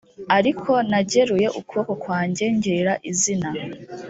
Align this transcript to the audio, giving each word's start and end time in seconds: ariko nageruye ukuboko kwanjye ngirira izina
ariko 0.37 0.71
nageruye 0.89 1.47
ukuboko 1.59 1.93
kwanjye 2.03 2.45
ngirira 2.55 2.93
izina 3.11 3.49